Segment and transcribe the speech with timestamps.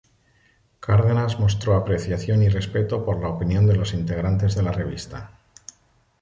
[0.79, 5.37] Cárdenas mostró apreciación y respeto por la opinión de los integrantes de la revista.